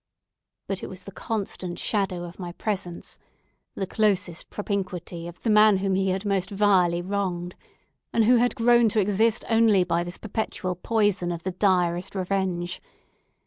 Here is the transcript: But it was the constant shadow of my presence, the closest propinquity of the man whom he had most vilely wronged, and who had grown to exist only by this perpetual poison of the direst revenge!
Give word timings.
But 0.65 0.81
it 0.81 0.87
was 0.89 1.03
the 1.03 1.11
constant 1.11 1.77
shadow 1.77 2.23
of 2.23 2.39
my 2.39 2.53
presence, 2.53 3.19
the 3.75 3.85
closest 3.85 4.49
propinquity 4.49 5.27
of 5.27 5.43
the 5.43 5.51
man 5.51 5.77
whom 5.77 5.93
he 5.93 6.09
had 6.09 6.25
most 6.25 6.49
vilely 6.49 7.03
wronged, 7.03 7.53
and 8.11 8.25
who 8.25 8.37
had 8.37 8.55
grown 8.55 8.89
to 8.89 8.99
exist 8.99 9.45
only 9.47 9.83
by 9.83 10.03
this 10.03 10.17
perpetual 10.17 10.73
poison 10.73 11.31
of 11.31 11.43
the 11.43 11.51
direst 11.51 12.15
revenge! 12.15 12.81